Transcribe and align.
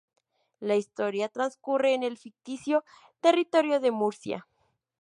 La 0.61 0.77
historia 0.77 1.29
transcurre 1.29 1.93
en 1.93 2.01
el 2.01 2.17
ficticio 2.17 2.83
territorio 3.21 3.79
de 3.79 3.91
Murcia. 3.91 4.47